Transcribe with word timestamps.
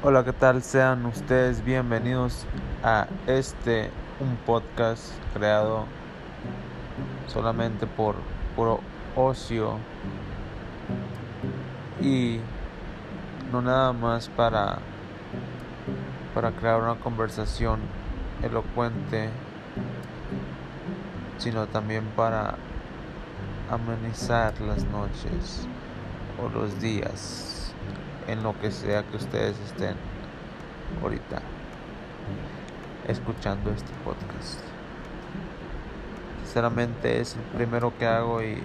Hola, 0.00 0.22
¿qué 0.22 0.32
tal? 0.32 0.62
Sean 0.62 1.06
ustedes 1.06 1.64
bienvenidos 1.64 2.46
a 2.84 3.08
este, 3.26 3.90
un 4.20 4.36
podcast 4.46 5.12
creado 5.34 5.86
solamente 7.26 7.88
por 7.88 8.14
puro 8.54 8.78
ocio 9.16 9.78
y 12.00 12.38
no 13.50 13.60
nada 13.60 13.92
más 13.92 14.28
para, 14.28 14.78
para 16.32 16.52
crear 16.52 16.80
una 16.80 16.94
conversación 17.00 17.80
elocuente, 18.44 19.30
sino 21.38 21.66
también 21.66 22.04
para 22.14 22.54
amenizar 23.68 24.60
las 24.60 24.84
noches 24.84 25.66
o 26.40 26.48
los 26.56 26.80
días 26.80 27.57
en 28.28 28.42
lo 28.42 28.58
que 28.60 28.70
sea 28.70 29.02
que 29.02 29.16
ustedes 29.16 29.58
estén 29.60 29.96
ahorita 31.02 31.42
escuchando 33.08 33.70
este 33.70 33.90
podcast. 34.04 34.60
Sinceramente 36.44 37.20
es 37.20 37.34
el 37.36 37.42
primero 37.56 37.92
que 37.98 38.06
hago 38.06 38.42
y 38.42 38.62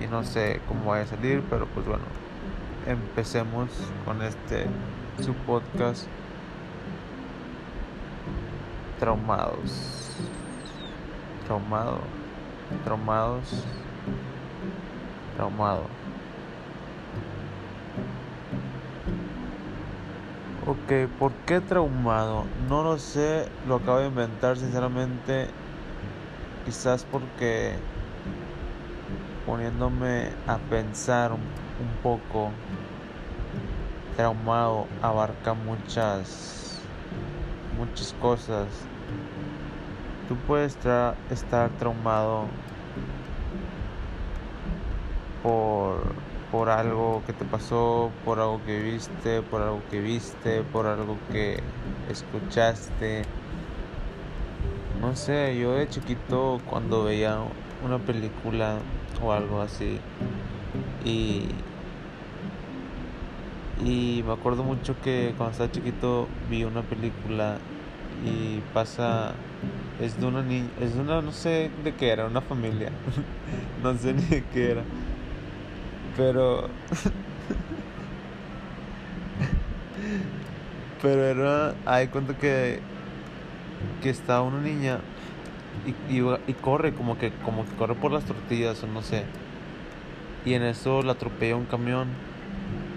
y 0.00 0.06
no 0.06 0.24
sé 0.24 0.60
cómo 0.68 0.90
vaya 0.90 1.04
a 1.04 1.06
salir, 1.06 1.42
pero 1.50 1.66
pues 1.66 1.86
bueno, 1.86 2.04
empecemos 2.86 3.68
con 4.04 4.22
este 4.22 4.66
su 5.20 5.34
podcast 5.34 6.06
traumados. 8.98 10.12
Traumado. 11.46 12.00
Traumados. 12.84 13.64
Traumado. 15.36 16.07
Ok, 20.68 21.08
¿por 21.18 21.32
qué 21.46 21.62
traumado? 21.62 22.44
No 22.68 22.82
lo 22.82 22.98
sé, 22.98 23.50
lo 23.66 23.76
acabo 23.76 24.00
de 24.00 24.08
inventar 24.08 24.58
sinceramente. 24.58 25.48
Quizás 26.66 27.06
porque 27.10 27.74
poniéndome 29.46 30.30
a 30.46 30.58
pensar 30.58 31.32
un, 31.32 31.40
poco, 32.02 32.52
traumado 34.14 34.86
abarca 35.00 35.54
muchas, 35.54 36.82
muchas 37.78 38.12
cosas. 38.20 38.68
Tú 40.28 40.36
puedes 40.46 40.76
estar 41.30 41.70
traumado 41.78 42.46
por 45.42 46.27
por 46.50 46.70
algo 46.70 47.22
que 47.26 47.32
te 47.32 47.44
pasó, 47.44 48.10
por 48.24 48.40
algo 48.40 48.60
que 48.64 48.80
viste, 48.80 49.42
por 49.42 49.62
algo 49.62 49.82
que 49.90 50.00
viste, 50.00 50.62
por 50.62 50.86
algo 50.86 51.18
que 51.30 51.60
escuchaste. 52.08 53.22
No 55.00 55.14
sé, 55.14 55.58
yo 55.58 55.72
de 55.72 55.88
chiquito 55.88 56.60
cuando 56.68 57.04
veía 57.04 57.38
una 57.84 57.98
película 57.98 58.78
o 59.22 59.32
algo 59.32 59.60
así 59.60 60.00
y 61.04 61.48
y 63.84 64.24
me 64.26 64.32
acuerdo 64.32 64.64
mucho 64.64 64.96
que 65.04 65.34
cuando 65.36 65.52
estaba 65.52 65.70
chiquito 65.70 66.26
vi 66.50 66.64
una 66.64 66.82
película 66.82 67.58
y 68.24 68.60
pasa 68.74 69.34
es 70.00 70.18
de 70.20 70.26
una 70.26 70.42
niña, 70.42 70.68
es 70.80 70.94
de 70.94 71.00
una 71.00 71.22
no 71.22 71.30
sé 71.30 71.70
de 71.84 71.94
qué 71.94 72.10
era, 72.10 72.26
una 72.26 72.40
familia. 72.40 72.90
no 73.82 73.96
sé 73.96 74.14
ni 74.14 74.22
de 74.22 74.44
qué 74.52 74.72
era 74.72 74.82
pero. 76.18 76.68
Pero 81.00 81.24
era. 81.24 81.74
Hay 81.86 82.08
cuenta 82.08 82.36
que. 82.36 82.80
Que 84.02 84.10
está 84.10 84.42
una 84.42 84.60
niña. 84.60 84.98
Y, 86.10 86.18
y, 86.18 86.52
corre, 86.54 86.92
como 86.92 87.16
que, 87.16 87.30
como 87.44 87.64
que 87.64 87.70
corre 87.76 87.94
por 87.94 88.10
las 88.12 88.24
tortillas 88.24 88.82
o 88.82 88.88
no 88.88 89.00
sé. 89.00 89.24
Y 90.44 90.54
en 90.54 90.64
eso 90.64 91.02
la 91.02 91.12
atropella 91.12 91.56
un 91.56 91.66
camión. 91.66 92.08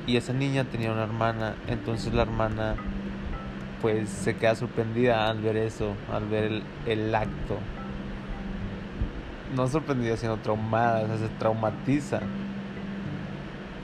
Y 0.07 0.17
esa 0.17 0.33
niña 0.33 0.63
tenía 0.65 0.91
una 0.91 1.03
hermana. 1.03 1.55
Entonces 1.67 2.13
la 2.13 2.23
hermana. 2.23 2.75
Pues 3.81 4.09
se 4.09 4.35
queda 4.35 4.55
sorprendida 4.55 5.29
al 5.29 5.41
ver 5.41 5.57
eso. 5.57 5.93
Al 6.11 6.27
ver 6.27 6.45
el, 6.45 6.63
el 6.87 7.13
acto. 7.13 7.59
No 9.55 9.67
sorprendida, 9.67 10.17
sino 10.17 10.37
traumada. 10.37 11.03
O 11.03 11.07
sea, 11.07 11.17
se 11.17 11.29
traumatiza 11.35 12.21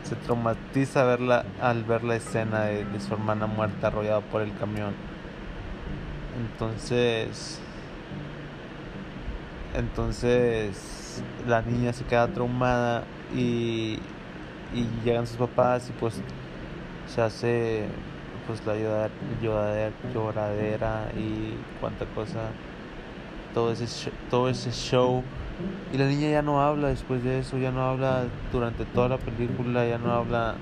se 0.07 0.15
traumatiza 0.15 1.17
al 1.61 1.83
ver 1.83 2.03
la 2.05 2.15
escena 2.15 2.61
de, 2.65 2.85
su 2.99 3.13
hermana 3.13 3.45
muerta 3.45 3.87
arrollada 3.87 4.21
por 4.21 4.41
el 4.41 4.55
camión. 4.55 4.93
Entonces, 6.39 7.59
entonces 9.75 11.21
la 11.45 11.61
niña 11.61 11.91
se 11.91 12.05
queda 12.05 12.27
traumada 12.27 13.03
y, 13.35 13.99
llegan 15.03 15.25
sus 15.27 15.37
papás 15.37 15.89
y 15.89 15.93
pues 15.93 16.21
se 17.07 17.21
hace 17.21 17.85
pues 18.45 18.65
la 18.65 18.75
lloradera, 19.41 19.93
lloradera 20.13 21.09
y 21.15 21.55
cuánta 21.79 22.05
cosa 22.07 22.49
todo 23.53 23.71
ese 23.71 24.11
todo 24.29 24.49
ese 24.49 24.71
show 24.71 25.23
y 25.91 25.97
la 25.97 26.05
niña 26.05 26.29
ya 26.29 26.41
no 26.41 26.61
habla 26.61 26.89
después 26.89 27.23
de 27.23 27.39
eso, 27.39 27.57
ya 27.57 27.71
no 27.71 27.81
habla 27.81 28.25
durante 28.51 28.85
toda 28.85 29.09
la 29.09 29.17
película, 29.17 29.85
ya 29.85 29.97
no 29.97 30.11
habla 30.11 30.55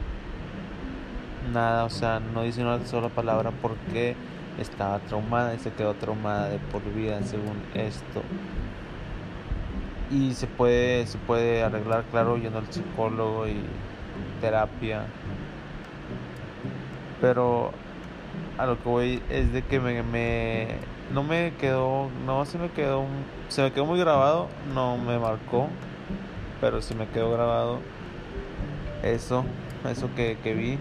nada, 1.54 1.86
o 1.86 1.90
sea, 1.90 2.20
no 2.20 2.44
dice 2.44 2.62
una 2.62 2.86
sola 2.86 3.10
palabra 3.10 3.52
porque 3.62 4.16
estaba 4.60 5.00
traumada 5.00 5.54
y 5.54 5.60
se 5.60 5.72
quedó 5.72 5.94
traumada 5.96 6.50
de 6.50 6.60
por 6.60 6.82
vida 6.94 7.22
según 7.24 7.58
esto. 7.74 8.22
Y 10.12 10.34
se 10.34 10.48
puede, 10.48 11.08
se 11.08 11.18
puede 11.18 11.64
arreglar, 11.64 12.04
claro, 12.12 12.38
yendo 12.38 12.60
al 12.60 12.72
psicólogo 12.72 13.48
y 13.48 13.58
terapia. 14.40 15.02
Pero 17.20 17.72
a 18.58 18.66
lo 18.66 18.82
que 18.82 18.90
voy 18.90 19.22
es 19.30 19.52
de 19.52 19.62
que 19.62 19.80
me, 19.80 20.04
me 20.04 20.68
no 21.14 21.24
me 21.24 21.54
quedó, 21.60 22.10
no 22.26 22.46
se 22.46 22.58
me 22.58 22.70
quedó, 22.70 23.06
se 23.50 23.62
me 23.62 23.72
quedó 23.72 23.86
muy 23.86 24.00
grabado, 24.00 24.48
no 24.74 24.98
me 24.98 25.20
marcó, 25.20 25.68
pero 26.62 26.82
se 26.82 26.96
me 26.96 27.08
quedó 27.08 27.32
grabado 27.32 27.80
eso, 29.04 29.46
eso 29.90 30.10
que, 30.16 30.38
que 30.44 30.54
vi. 30.54 30.78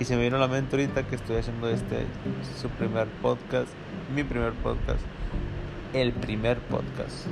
Y 0.00 0.04
se 0.04 0.16
me 0.16 0.22
vino 0.22 0.36
a 0.36 0.40
la 0.40 0.48
mente 0.48 0.76
ahorita 0.76 1.02
que 1.02 1.16
estoy 1.16 1.36
haciendo 1.36 1.68
este, 1.68 2.06
su 2.60 2.68
primer 2.68 3.08
podcast, 3.20 3.68
mi 4.14 4.22
primer 4.22 4.52
podcast, 4.52 5.00
el 5.92 6.12
primer 6.12 6.58
podcast, 6.58 7.26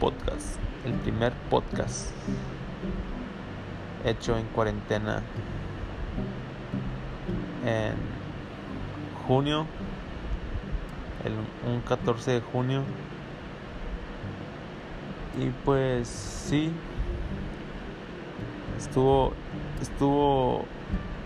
podcast, 0.00 0.58
el 0.86 0.94
primer 0.94 1.32
podcast 1.50 2.10
hecho 4.04 4.36
en 4.36 4.46
cuarentena 4.46 5.22
en 7.64 7.94
junio 9.26 9.66
el, 11.24 11.34
un 11.70 11.80
14 11.80 12.30
de 12.32 12.40
junio. 12.40 12.82
Y 15.38 15.48
pues 15.64 16.08
sí, 16.08 16.72
estuvo, 18.78 19.32
estuvo, 19.80 20.64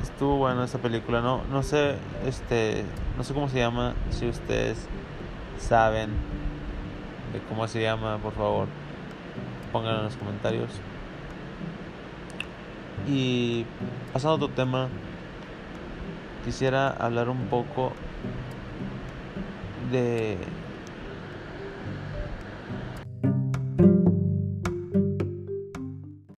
estuvo 0.02 0.36
bueno 0.36 0.62
esa 0.64 0.78
película. 0.78 1.20
No, 1.20 1.42
no 1.50 1.62
sé, 1.62 1.96
este, 2.25 2.84
no 3.16 3.25
sé 3.25 3.34
cómo 3.34 3.48
se 3.48 3.58
llama. 3.58 3.94
Si 4.10 4.28
ustedes 4.28 4.86
saben 5.58 6.10
de 7.32 7.40
cómo 7.49 7.66
se 7.66 7.82
llama, 7.82 8.19
por 8.19 8.32
favor, 8.34 8.69
pónganlo 9.72 9.99
en 10.00 10.05
los 10.05 10.16
comentarios. 10.16 10.70
Y 13.08 13.64
pasando 14.12 14.32
a 14.32 14.37
otro 14.37 14.49
tema, 14.49 14.88
quisiera 16.46 16.90
hablar 16.90 17.28
un 17.28 17.48
poco 17.48 17.93
de 19.90 20.38